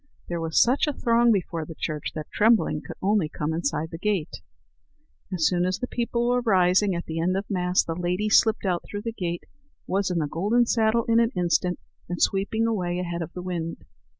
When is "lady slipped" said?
7.95-8.65